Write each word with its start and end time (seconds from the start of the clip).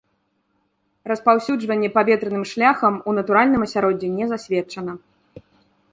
Распаўсюджванне 1.11 1.89
паветраным 1.99 2.43
шляхам 2.53 2.93
у 3.11 3.15
натуральным 3.21 3.61
асяроддзі 3.69 4.13
не 4.19 4.25
засведчана. 4.33 4.93